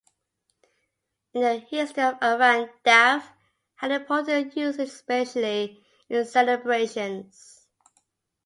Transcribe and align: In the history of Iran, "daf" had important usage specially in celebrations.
In 1.33 1.43
the 1.43 1.57
history 1.59 2.01
of 2.01 2.17
Iran, 2.23 2.71
"daf" 2.83 3.21
had 3.75 3.91
important 3.91 4.57
usage 4.57 4.89
specially 4.89 5.85
in 6.09 6.25
celebrations. 6.25 7.67